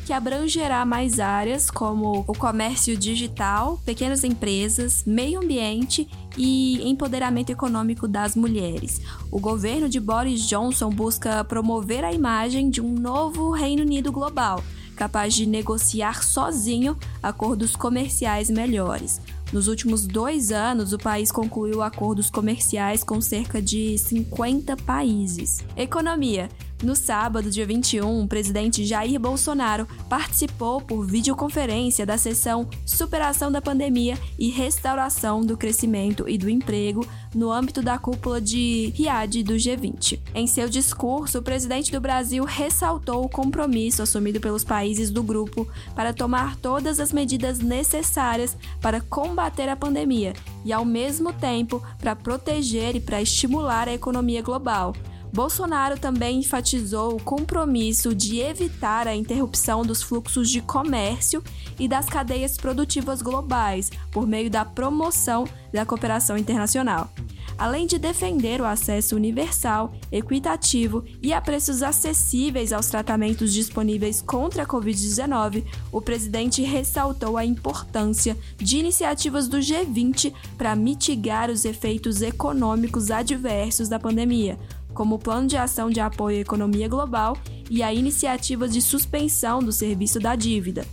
que 0.08 0.14
abrangerá 0.14 0.86
mais 0.86 1.20
áreas 1.20 1.70
como 1.70 2.24
o 2.26 2.34
comércio 2.34 2.96
digital, 2.96 3.78
pequenas 3.84 4.24
empresas, 4.24 5.04
meio 5.06 5.42
ambiente 5.44 6.08
e 6.38 6.82
empoderamento 6.90 7.50
econômico 7.50 8.08
das 8.08 8.34
mulheres. 8.34 9.02
O 9.30 9.38
governo 9.38 9.90
de 9.90 10.00
Boris 10.00 10.48
Johnson 10.48 10.92
busca 10.92 11.44
promover 11.44 12.06
a 12.06 12.14
imagem 12.14 12.70
de 12.70 12.80
um 12.80 12.94
novo 12.94 13.52
Reino 13.52 13.82
Unido 13.82 14.10
global, 14.10 14.64
capaz 14.96 15.34
de 15.36 15.46
negociar 15.46 16.24
sozinho 16.24 16.98
acordos 17.22 17.76
comerciais 17.76 18.50
melhores. 18.50 19.20
Nos 19.52 19.68
últimos 19.68 20.08
dois 20.08 20.54
anos, 20.54 20.94
o 20.94 20.98
país 20.98 21.34
concluiu 21.34 21.82
acordos 21.82 22.30
comerciais 22.30 23.04
com 23.04 23.20
cerca 23.20 23.62
de 23.62 23.98
50 23.98 24.78
países. 24.78 25.66
Economia. 25.76 26.48
No 26.84 26.96
sábado, 26.96 27.50
dia 27.50 27.66
21, 27.66 28.22
o 28.24 28.28
presidente 28.28 28.86
Jair 28.86 29.20
Bolsonaro 29.20 29.88
participou 30.08 30.80
por 30.80 31.08
videoconferência 31.08 32.06
da 32.06 32.20
sessão 32.20 32.70
Superação 32.86 33.52
da 33.52 33.60
Pandemia 33.60 34.16
e 34.38 34.52
Restauração 34.52 35.44
do 35.44 35.58
Crescimento 35.58 36.30
e 36.30 36.38
do 36.38 36.48
Emprego 36.48 37.08
no 37.34 37.52
âmbito 37.52 37.82
da 37.82 37.98
cúpula 37.98 38.40
de 38.40 38.94
Riad 38.96 39.42
do 39.44 39.56
G20. 39.56 40.20
Em 40.36 40.46
seu 40.46 40.70
discurso, 40.70 41.40
o 41.40 41.42
presidente 41.42 41.92
do 41.92 42.00
Brasil 42.00 42.46
ressaltou 42.46 43.26
o 43.26 43.30
compromisso 43.30 44.04
assumido 44.04 44.40
pelos 44.40 44.64
países 44.64 45.10
do 45.10 45.24
grupo 45.24 45.68
para 45.96 46.14
tomar 46.14 46.58
todas 46.58 47.00
as 47.00 47.12
medidas 47.12 47.58
necessárias 47.58 48.56
para 48.80 49.02
combater 49.02 49.68
a 49.68 49.76
pandemia 49.76 50.34
e, 50.64 50.72
ao 50.72 50.86
mesmo 50.86 51.34
tempo, 51.34 51.82
para 51.98 52.16
proteger 52.16 52.96
e 52.96 53.00
para 53.00 53.20
estimular 53.20 53.88
a 53.88 53.94
economia 53.94 54.44
global 54.44 54.94
Bolsonaro 55.38 56.00
também 56.00 56.40
enfatizou 56.40 57.14
o 57.14 57.22
compromisso 57.22 58.16
de 58.16 58.40
evitar 58.40 59.08
a 59.08 59.16
interrupção 59.16 59.84
dos 59.84 60.02
fluxos 60.02 60.50
de 60.50 60.64
comércio 60.64 61.44
e 61.78 61.88
das 61.88 62.08
cadeias 62.08 62.58
produtivas 62.58 63.22
globais 63.22 63.92
por 64.12 64.26
meio 64.26 64.50
da 64.50 64.66
promoção 64.66 65.48
da 65.72 65.86
cooperação 65.86 66.40
internacional. 66.40 67.12
Além 67.56 67.86
de 67.86 67.98
defender 67.98 68.62
o 68.62 68.66
acesso 68.66 69.16
universal, 69.16 69.94
equitativo 70.12 71.04
e 71.22 71.34
a 71.34 71.42
preços 71.42 71.82
acessíveis 71.82 72.72
aos 72.72 72.88
tratamentos 72.88 73.52
disponíveis 73.52 74.22
contra 74.22 74.64
a 74.64 74.66
Covid-19, 74.66 75.64
o 75.92 76.00
presidente 76.00 76.62
ressaltou 76.62 77.36
a 77.36 77.44
importância 77.44 78.38
de 78.58 78.78
iniciativas 78.78 79.48
do 79.48 79.58
G20 79.58 80.34
para 80.56 80.76
mitigar 80.76 81.50
os 81.50 81.66
efeitos 81.66 82.22
econômicos 82.22 83.10
adversos 83.10 83.90
da 83.90 84.00
pandemia, 84.00 84.58
como 84.98 85.14
o 85.14 85.20
Plano 85.20 85.48
de 85.48 85.56
Ação 85.56 85.92
de 85.92 86.00
Apoio 86.00 86.40
à 86.40 86.42
Economia 86.42 86.90
Global 86.90 87.38
e 87.70 87.84
a 87.84 87.94
iniciativa 87.94 88.68
de 88.68 88.82
suspensão 88.82 89.60
do 89.60 89.72
serviço 89.72 90.20
da 90.20 90.36
dívida. 90.36 90.88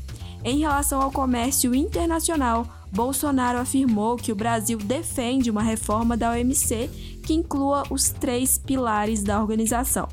Em 0.45 0.59
relação 0.59 1.01
ao 1.01 1.11
comércio 1.11 1.75
internacional, 1.75 2.67
Bolsonaro 2.93 3.59
afirmou 3.59 4.17
que 4.17 4.31
o 4.31 4.37
Brasil 4.37 4.77
defende 4.77 5.51
uma 5.51 5.63
reforma 5.63 6.19
da 6.19 6.33
OMC 6.33 6.91
que 7.25 7.33
inclua 7.33 7.85
os 7.89 8.11
três 8.11 8.59
pilares 8.59 9.23
da 9.23 9.41
organização: 9.41 10.07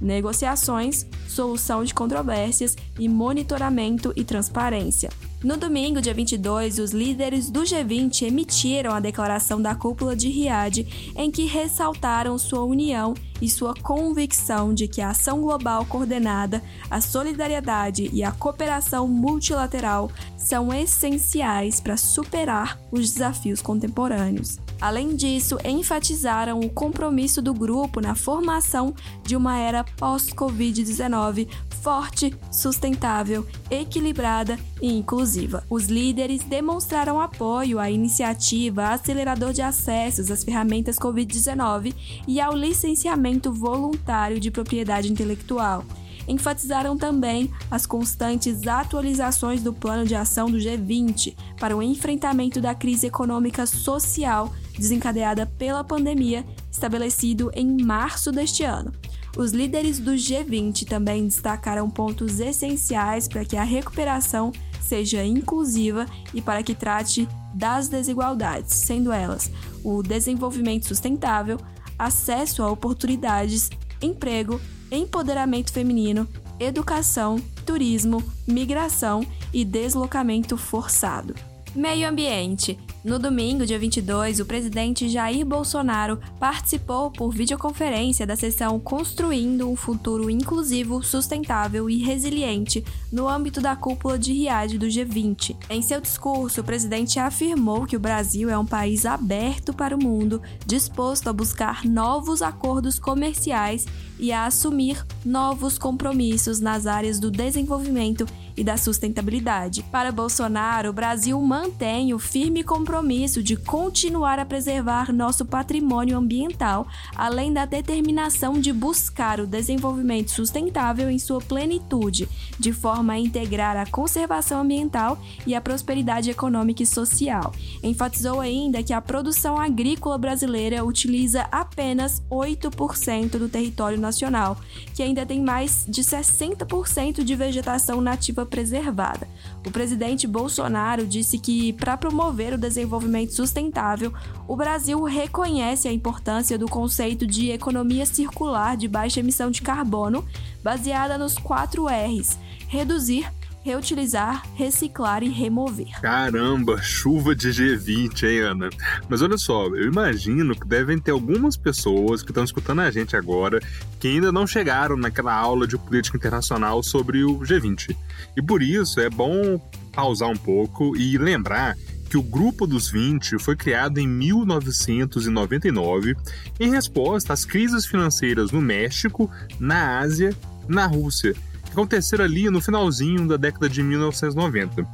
negociações, 0.00 1.06
solução 1.28 1.84
de 1.84 1.94
controvérsias 1.94 2.76
e 2.98 3.08
monitoramento 3.08 4.12
e 4.16 4.24
transparência. 4.24 5.10
No 5.42 5.56
domingo, 5.56 6.00
dia 6.00 6.14
22, 6.14 6.78
os 6.78 6.90
líderes 6.92 7.50
do 7.50 7.60
G20 7.60 8.22
emitiram 8.22 8.92
a 8.92 9.00
declaração 9.00 9.60
da 9.60 9.74
cúpula 9.74 10.16
de 10.16 10.28
Riad, 10.28 11.12
em 11.14 11.30
que 11.30 11.44
ressaltaram 11.44 12.38
sua 12.38 12.64
união 12.64 13.14
e 13.40 13.48
sua 13.48 13.74
convicção 13.74 14.72
de 14.72 14.88
que 14.88 15.00
a 15.00 15.10
ação 15.10 15.40
global 15.42 15.84
coordenada, 15.84 16.62
a 16.90 17.00
solidariedade 17.00 18.08
e 18.12 18.24
a 18.24 18.32
cooperação 18.32 19.06
multilateral 19.06 20.10
são 20.36 20.72
essenciais 20.72 21.80
para 21.80 21.96
superar 21.96 22.80
os 22.90 23.12
desafios 23.12 23.60
contemporâneos. 23.60 24.58
Além 24.80 25.16
disso, 25.16 25.58
enfatizaram 25.64 26.60
o 26.60 26.68
compromisso 26.68 27.40
do 27.40 27.54
grupo 27.54 28.00
na 28.00 28.14
formação 28.14 28.94
de 29.22 29.34
uma 29.34 29.58
era 29.58 29.84
pós-Covid-19 29.84 31.48
forte, 31.86 32.34
sustentável, 32.50 33.46
equilibrada 33.70 34.58
e 34.82 34.92
inclusiva. 34.92 35.62
Os 35.70 35.86
líderes 35.86 36.42
demonstraram 36.42 37.20
apoio 37.20 37.78
à 37.78 37.88
iniciativa 37.88 38.88
Acelerador 38.88 39.52
de 39.52 39.62
Acessos 39.62 40.28
às 40.28 40.42
Ferramentas 40.42 40.98
Covid-19 40.98 41.94
e 42.26 42.40
ao 42.40 42.56
licenciamento 42.56 43.52
voluntário 43.52 44.40
de 44.40 44.50
propriedade 44.50 45.12
intelectual 45.12 45.84
enfatizaram 46.28 46.96
também 46.96 47.48
as 47.70 47.86
constantes 47.86 48.66
atualizações 48.66 49.62
do 49.62 49.72
plano 49.72 50.04
de 50.04 50.16
ação 50.16 50.50
do 50.50 50.58
G20 50.58 51.36
para 51.60 51.76
o 51.76 51.80
enfrentamento 51.80 52.60
da 52.60 52.74
crise 52.74 53.06
econômica 53.06 53.64
social 53.64 54.52
desencadeada 54.78 55.46
pela 55.46 55.84
pandemia, 55.84 56.44
estabelecido 56.70 57.50
em 57.54 57.82
março 57.82 58.30
deste 58.30 58.64
ano. 58.64 58.92
Os 59.36 59.52
líderes 59.52 59.98
do 59.98 60.12
G20 60.12 60.86
também 60.86 61.26
destacaram 61.26 61.90
pontos 61.90 62.40
essenciais 62.40 63.28
para 63.28 63.44
que 63.44 63.56
a 63.56 63.64
recuperação 63.64 64.50
seja 64.80 65.24
inclusiva 65.24 66.06
e 66.32 66.40
para 66.40 66.62
que 66.62 66.74
trate 66.74 67.28
das 67.52 67.88
desigualdades, 67.88 68.74
sendo 68.74 69.12
elas 69.12 69.50
o 69.84 70.02
desenvolvimento 70.02 70.86
sustentável, 70.86 71.58
acesso 71.98 72.62
a 72.62 72.70
oportunidades, 72.70 73.70
emprego, 74.00 74.60
empoderamento 74.90 75.72
feminino, 75.72 76.28
educação, 76.58 77.40
turismo, 77.64 78.22
migração 78.46 79.26
e 79.52 79.64
deslocamento 79.64 80.56
forçado. 80.56 81.34
Meio 81.74 82.08
ambiente. 82.08 82.78
No 83.06 83.20
domingo, 83.20 83.64
dia 83.64 83.78
22, 83.78 84.40
o 84.40 84.44
presidente 84.44 85.08
Jair 85.08 85.46
Bolsonaro 85.46 86.18
participou 86.40 87.08
por 87.08 87.30
videoconferência 87.30 88.26
da 88.26 88.34
sessão 88.34 88.80
Construindo 88.80 89.70
um 89.70 89.76
Futuro 89.76 90.28
Inclusivo, 90.28 91.00
Sustentável 91.04 91.88
e 91.88 92.02
Resiliente 92.02 92.84
no 93.12 93.28
âmbito 93.28 93.60
da 93.60 93.76
cúpula 93.76 94.18
de 94.18 94.32
Riad 94.32 94.76
do 94.76 94.86
G20. 94.86 95.56
Em 95.70 95.80
seu 95.82 96.00
discurso, 96.00 96.60
o 96.60 96.64
presidente 96.64 97.20
afirmou 97.20 97.86
que 97.86 97.94
o 97.94 98.00
Brasil 98.00 98.50
é 98.50 98.58
um 98.58 98.66
país 98.66 99.06
aberto 99.06 99.72
para 99.72 99.94
o 99.94 100.02
mundo, 100.02 100.42
disposto 100.66 101.30
a 101.30 101.32
buscar 101.32 101.84
novos 101.84 102.42
acordos 102.42 102.98
comerciais 102.98 103.86
e 104.18 104.32
a 104.32 104.46
assumir 104.46 105.06
novos 105.24 105.78
compromissos 105.78 106.58
nas 106.58 106.88
áreas 106.88 107.20
do 107.20 107.30
desenvolvimento 107.30 108.26
e 108.56 108.64
da 108.64 108.76
sustentabilidade. 108.76 109.82
Para 109.84 110.10
Bolsonaro, 110.10 110.90
o 110.90 110.92
Brasil 110.92 111.40
mantém 111.40 112.14
o 112.14 112.18
firme 112.18 112.64
compromisso 112.64 113.42
de 113.42 113.56
continuar 113.56 114.38
a 114.38 114.46
preservar 114.46 115.12
nosso 115.12 115.44
patrimônio 115.44 116.16
ambiental, 116.16 116.86
além 117.14 117.52
da 117.52 117.66
determinação 117.66 118.58
de 118.58 118.72
buscar 118.72 119.40
o 119.40 119.46
desenvolvimento 119.46 120.30
sustentável 120.30 121.10
em 121.10 121.18
sua 121.18 121.40
plenitude, 121.40 122.28
de 122.58 122.72
forma 122.72 123.12
a 123.12 123.18
integrar 123.18 123.76
a 123.76 123.84
conservação 123.84 124.60
ambiental 124.60 125.18
e 125.46 125.54
a 125.54 125.60
prosperidade 125.60 126.30
econômica 126.30 126.82
e 126.82 126.86
social. 126.86 127.52
Enfatizou 127.82 128.40
ainda 128.40 128.82
que 128.82 128.92
a 128.92 129.00
produção 129.00 129.60
agrícola 129.60 130.16
brasileira 130.16 130.84
utiliza 130.84 131.42
apenas 131.52 132.22
8% 132.30 133.38
do 133.38 133.48
território 133.48 133.98
nacional, 133.98 134.56
que 134.94 135.02
ainda 135.02 135.26
tem 135.26 135.40
mais 135.42 135.84
de 135.86 136.02
60% 136.02 137.22
de 137.22 137.34
vegetação 137.34 138.00
nativa 138.00 138.45
preservada. 138.46 139.28
O 139.66 139.70
presidente 139.70 140.26
Bolsonaro 140.26 141.06
disse 141.06 141.38
que, 141.38 141.72
para 141.72 141.96
promover 141.96 142.54
o 142.54 142.58
desenvolvimento 142.58 143.34
sustentável, 143.34 144.12
o 144.46 144.56
Brasil 144.56 145.02
reconhece 145.02 145.88
a 145.88 145.92
importância 145.92 146.58
do 146.58 146.68
conceito 146.68 147.26
de 147.26 147.50
economia 147.50 148.06
circular 148.06 148.76
de 148.76 148.88
baixa 148.88 149.20
emissão 149.20 149.50
de 149.50 149.62
carbono, 149.62 150.24
baseada 150.62 151.18
nos 151.18 151.34
quatro 151.34 151.86
R's: 151.86 152.38
reduzir, 152.68 153.30
reutilizar, 153.66 154.44
reciclar 154.54 155.24
e 155.24 155.28
remover. 155.28 156.00
Caramba, 156.00 156.80
chuva 156.80 157.34
de 157.34 157.48
G20, 157.48 158.22
hein, 158.22 158.38
Ana? 158.38 158.70
Mas 159.08 159.22
olha 159.22 159.36
só, 159.36 159.66
eu 159.66 159.88
imagino 159.88 160.54
que 160.54 160.64
devem 160.64 161.00
ter 161.00 161.10
algumas 161.10 161.56
pessoas 161.56 162.22
que 162.22 162.30
estão 162.30 162.44
escutando 162.44 162.82
a 162.82 162.92
gente 162.92 163.16
agora 163.16 163.60
que 163.98 164.06
ainda 164.06 164.30
não 164.30 164.46
chegaram 164.46 164.96
naquela 164.96 165.34
aula 165.34 165.66
de 165.66 165.76
política 165.76 166.16
internacional 166.16 166.80
sobre 166.80 167.24
o 167.24 167.40
G20. 167.40 167.96
E 168.36 168.42
por 168.42 168.62
isso 168.62 169.00
é 169.00 169.10
bom 169.10 169.58
pausar 169.92 170.28
um 170.28 170.36
pouco 170.36 170.96
e 170.96 171.18
lembrar 171.18 171.74
que 172.08 172.16
o 172.16 172.22
Grupo 172.22 172.68
dos 172.68 172.88
20 172.88 173.36
foi 173.40 173.56
criado 173.56 173.98
em 173.98 174.06
1999 174.06 176.14
em 176.60 176.70
resposta 176.70 177.32
às 177.32 177.44
crises 177.44 177.84
financeiras 177.84 178.52
no 178.52 178.60
México, 178.60 179.28
na 179.58 179.98
Ásia, 179.98 180.32
na 180.68 180.86
Rússia 180.86 181.34
aconteceram 181.76 182.24
ali 182.24 182.48
no 182.48 182.62
finalzinho 182.62 183.28
da 183.28 183.36
década 183.36 183.68
de 183.68 183.82
1990. 183.82 184.86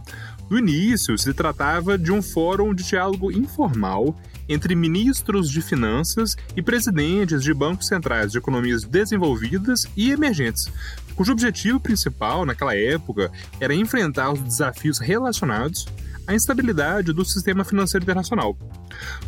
No 0.50 0.58
início, 0.58 1.16
se 1.16 1.32
tratava 1.32 1.96
de 1.96 2.10
um 2.10 2.20
fórum 2.20 2.74
de 2.74 2.82
diálogo 2.82 3.30
informal 3.30 4.18
entre 4.48 4.74
ministros 4.74 5.48
de 5.48 5.62
finanças 5.62 6.36
e 6.56 6.60
presidentes 6.60 7.42
de 7.44 7.54
bancos 7.54 7.86
centrais 7.86 8.32
de 8.32 8.38
economias 8.38 8.82
desenvolvidas 8.82 9.86
e 9.96 10.10
emergentes, 10.10 10.68
cujo 11.14 11.32
objetivo 11.32 11.78
principal 11.78 12.44
naquela 12.44 12.76
época 12.76 13.30
era 13.60 13.72
enfrentar 13.72 14.32
os 14.32 14.42
desafios 14.42 14.98
relacionados 14.98 15.86
à 16.26 16.34
instabilidade 16.34 17.12
do 17.12 17.24
sistema 17.24 17.64
financeiro 17.64 18.04
internacional. 18.04 18.56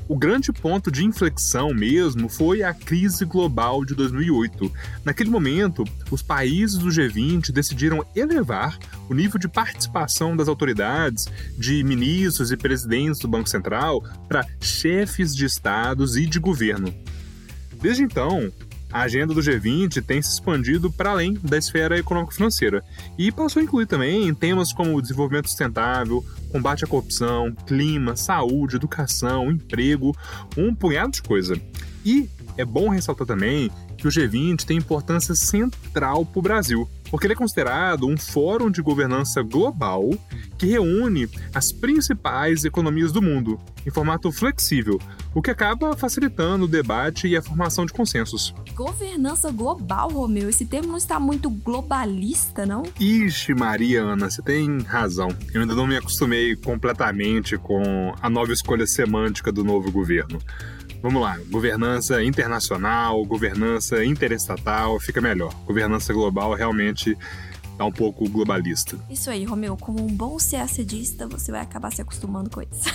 O 0.08 0.16
grande 0.16 0.52
ponto 0.52 0.90
de 0.90 1.04
inflexão 1.04 1.72
mesmo 1.72 2.28
foi 2.28 2.62
a 2.62 2.74
crise 2.74 3.24
global 3.24 3.84
de 3.84 3.94
2008. 3.94 4.70
Naquele 5.04 5.30
momento, 5.30 5.84
os 6.10 6.22
países 6.22 6.78
do 6.78 6.88
G20 6.88 7.50
decidiram 7.52 8.04
elevar 8.14 8.78
o 9.08 9.14
nível 9.14 9.38
de 9.38 9.48
participação 9.48 10.36
das 10.36 10.48
autoridades, 10.48 11.26
de 11.58 11.82
ministros 11.82 12.52
e 12.52 12.56
presidentes 12.56 13.20
do 13.20 13.28
Banco 13.28 13.48
Central, 13.48 14.02
para 14.28 14.46
chefes 14.60 15.34
de 15.34 15.44
estados 15.44 16.16
e 16.16 16.26
de 16.26 16.38
governo. 16.38 16.94
Desde 17.80 18.02
então, 18.02 18.50
a 18.94 19.02
agenda 19.02 19.34
do 19.34 19.40
G20 19.40 20.00
tem 20.04 20.22
se 20.22 20.30
expandido 20.30 20.88
para 20.88 21.10
além 21.10 21.34
da 21.42 21.58
esfera 21.58 21.98
econômico-financeira 21.98 22.80
e 23.18 23.32
passou 23.32 23.58
a 23.58 23.64
incluir 23.64 23.86
também 23.86 24.32
temas 24.32 24.72
como 24.72 25.02
desenvolvimento 25.02 25.48
sustentável, 25.48 26.24
combate 26.52 26.84
à 26.84 26.86
corrupção, 26.86 27.52
clima, 27.66 28.14
saúde, 28.14 28.76
educação, 28.76 29.50
emprego, 29.50 30.16
um 30.56 30.72
punhado 30.72 31.10
de 31.10 31.22
coisa. 31.22 31.60
E 32.04 32.30
é 32.56 32.64
bom 32.64 32.88
ressaltar 32.88 33.26
também 33.26 33.68
que 34.04 34.08
o 34.08 34.10
G20 34.10 34.64
tem 34.64 34.76
importância 34.76 35.34
central 35.34 36.26
para 36.26 36.38
o 36.38 36.42
Brasil, 36.42 36.86
porque 37.10 37.26
ele 37.26 37.32
é 37.32 37.36
considerado 37.36 38.06
um 38.06 38.18
fórum 38.18 38.70
de 38.70 38.82
governança 38.82 39.42
global 39.42 40.10
que 40.58 40.66
reúne 40.66 41.26
as 41.54 41.72
principais 41.72 42.66
economias 42.66 43.12
do 43.12 43.22
mundo 43.22 43.58
em 43.86 43.90
formato 43.90 44.30
flexível, 44.30 45.00
o 45.34 45.40
que 45.40 45.50
acaba 45.50 45.96
facilitando 45.96 46.66
o 46.66 46.68
debate 46.68 47.28
e 47.28 47.34
a 47.34 47.40
formação 47.40 47.86
de 47.86 47.94
consensos. 47.94 48.54
Governança 48.74 49.50
global, 49.50 50.10
Romeu? 50.10 50.50
Esse 50.50 50.66
termo 50.66 50.88
não 50.88 50.98
está 50.98 51.18
muito 51.18 51.48
globalista, 51.48 52.66
não? 52.66 52.82
Ixi, 53.00 53.54
Mariana, 53.54 54.28
você 54.28 54.42
tem 54.42 54.80
razão. 54.80 55.28
Eu 55.54 55.62
ainda 55.62 55.74
não 55.74 55.86
me 55.86 55.96
acostumei 55.96 56.54
completamente 56.56 57.56
com 57.56 58.14
a 58.20 58.28
nova 58.28 58.52
escolha 58.52 58.86
semântica 58.86 59.50
do 59.50 59.64
novo 59.64 59.90
governo. 59.90 60.38
Vamos 61.04 61.20
lá, 61.20 61.38
governança 61.50 62.24
internacional, 62.24 63.22
governança 63.26 64.02
interestatal, 64.02 64.98
fica 64.98 65.20
melhor. 65.20 65.52
Governança 65.66 66.14
global 66.14 66.54
realmente 66.54 67.14
tá 67.76 67.84
um 67.84 67.92
pouco 67.92 68.28
globalista. 68.28 68.98
Isso 69.10 69.30
aí, 69.30 69.44
Romeu, 69.44 69.76
como 69.76 70.02
um 70.02 70.08
bom 70.08 70.36
CACDista, 70.38 71.26
você 71.26 71.50
vai 71.50 71.60
acabar 71.60 71.92
se 71.92 72.02
acostumando 72.02 72.50
com 72.50 72.62
isso. 72.62 72.88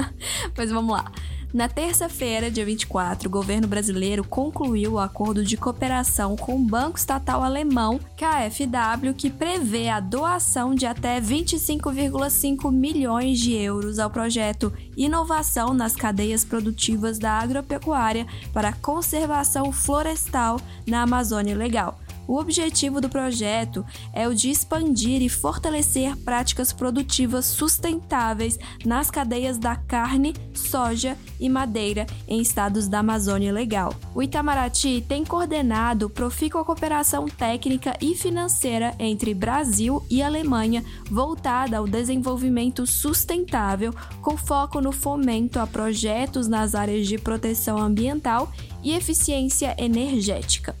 Mas 0.56 0.70
vamos 0.70 0.92
lá. 0.92 1.10
Na 1.54 1.68
terça-feira, 1.68 2.50
dia 2.50 2.66
24, 2.66 3.28
o 3.28 3.32
governo 3.32 3.66
brasileiro 3.66 4.22
concluiu 4.22 4.92
o 4.92 4.98
acordo 4.98 5.44
de 5.44 5.56
cooperação 5.56 6.36
com 6.36 6.56
o 6.56 6.58
Banco 6.62 6.98
Estatal 6.98 7.42
Alemão, 7.42 7.98
KfW, 8.16 9.14
que 9.16 9.30
prevê 9.30 9.88
a 9.88 10.00
doação 10.00 10.74
de 10.74 10.84
até 10.84 11.18
25,5 11.20 12.70
milhões 12.70 13.38
de 13.38 13.54
euros 13.54 13.98
ao 13.98 14.10
projeto 14.10 14.70
Inovação 14.96 15.72
nas 15.72 15.94
Cadeias 15.94 16.44
Produtivas 16.44 17.18
da 17.18 17.32
Agropecuária 17.32 18.26
para 18.52 18.72
Conservação 18.72 19.72
Florestal 19.72 20.60
na 20.86 21.02
Amazônia 21.02 21.56
Legal. 21.56 21.98
O 22.26 22.38
objetivo 22.38 23.00
do 23.00 23.08
projeto 23.08 23.84
é 24.12 24.26
o 24.26 24.34
de 24.34 24.50
expandir 24.50 25.22
e 25.22 25.28
fortalecer 25.28 26.16
práticas 26.18 26.72
produtivas 26.72 27.44
sustentáveis 27.44 28.58
nas 28.84 29.10
cadeias 29.10 29.58
da 29.58 29.76
carne, 29.76 30.34
soja 30.54 31.16
e 31.38 31.48
madeira 31.48 32.06
em 32.26 32.40
estados 32.40 32.88
da 32.88 32.98
Amazônia 32.98 33.52
Legal. 33.52 33.94
O 34.14 34.22
Itamaraty 34.22 35.04
tem 35.06 35.24
coordenado 35.24 36.10
profícua 36.10 36.64
cooperação 36.64 37.26
técnica 37.26 37.96
e 38.00 38.14
financeira 38.14 38.94
entre 38.98 39.34
Brasil 39.34 40.04
e 40.10 40.22
Alemanha 40.22 40.84
voltada 41.10 41.78
ao 41.78 41.86
desenvolvimento 41.86 42.86
sustentável, 42.86 43.94
com 44.20 44.36
foco 44.36 44.80
no 44.80 44.92
fomento 44.92 45.58
a 45.58 45.66
projetos 45.66 46.48
nas 46.48 46.74
áreas 46.74 47.06
de 47.06 47.18
proteção 47.18 47.78
ambiental 47.78 48.50
e 48.82 48.92
eficiência 48.92 49.74
energética. 49.78 50.74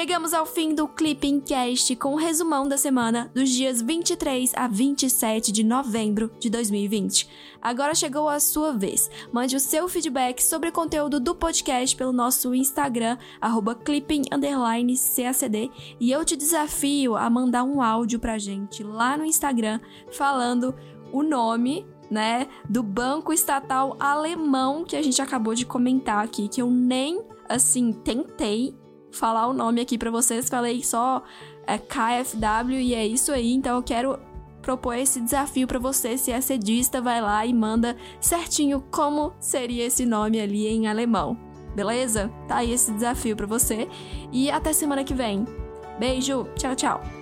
Chegamos 0.00 0.32
ao 0.32 0.46
fim 0.46 0.74
do 0.74 0.88
Clipping 0.88 1.40
Cast 1.40 1.94
com 1.96 2.08
o 2.08 2.12
um 2.12 2.16
resumão 2.16 2.66
da 2.66 2.78
semana 2.78 3.30
dos 3.34 3.50
dias 3.50 3.82
23 3.82 4.54
a 4.56 4.66
27 4.66 5.52
de 5.52 5.62
novembro 5.62 6.32
de 6.40 6.48
2020. 6.48 7.28
Agora 7.60 7.94
chegou 7.94 8.26
a 8.26 8.40
sua 8.40 8.72
vez. 8.72 9.10
Mande 9.30 9.56
o 9.56 9.60
seu 9.60 9.86
feedback 9.90 10.42
sobre 10.42 10.70
o 10.70 10.72
conteúdo 10.72 11.20
do 11.20 11.34
podcast 11.34 11.94
pelo 11.94 12.14
nosso 12.14 12.54
Instagram, 12.54 13.18
clipping_cacd, 13.84 15.70
e 16.00 16.10
eu 16.10 16.24
te 16.24 16.34
desafio 16.34 17.14
a 17.14 17.28
mandar 17.28 17.64
um 17.64 17.82
áudio 17.82 18.18
pra 18.18 18.38
gente 18.38 18.82
lá 18.82 19.18
no 19.18 19.24
Instagram 19.26 19.80
falando 20.10 20.74
o 21.12 21.22
nome 21.22 21.86
né, 22.10 22.48
do 22.66 22.82
banco 22.82 23.34
estatal 23.34 23.98
alemão 24.00 24.82
que 24.82 24.96
a 24.96 25.02
gente 25.02 25.20
acabou 25.20 25.54
de 25.54 25.66
comentar 25.66 26.24
aqui, 26.24 26.48
que 26.48 26.62
eu 26.62 26.70
nem 26.70 27.22
assim 27.46 27.92
tentei 27.92 28.79
falar 29.12 29.46
o 29.46 29.52
nome 29.52 29.80
aqui 29.80 29.98
para 29.98 30.10
vocês, 30.10 30.48
falei 30.48 30.82
só 30.82 31.22
é, 31.66 31.78
KFW 31.78 32.80
e 32.80 32.94
é 32.94 33.06
isso 33.06 33.32
aí, 33.32 33.52
então 33.52 33.76
eu 33.76 33.82
quero 33.82 34.18
propor 34.60 34.94
esse 34.94 35.20
desafio 35.20 35.66
para 35.66 35.78
você, 35.78 36.16
se 36.16 36.30
é 36.30 36.40
cedista, 36.40 37.00
vai 37.00 37.20
lá 37.20 37.44
e 37.46 37.52
manda 37.52 37.96
certinho 38.20 38.84
como 38.90 39.32
seria 39.40 39.86
esse 39.86 40.04
nome 40.04 40.40
ali 40.40 40.66
em 40.66 40.86
alemão. 40.86 41.36
Beleza? 41.74 42.30
Tá 42.48 42.56
aí 42.56 42.72
esse 42.72 42.92
desafio 42.92 43.36
para 43.36 43.46
você 43.46 43.88
e 44.32 44.50
até 44.50 44.72
semana 44.72 45.04
que 45.04 45.14
vem. 45.14 45.46
Beijo, 45.98 46.46
tchau, 46.56 46.74
tchau. 46.74 47.19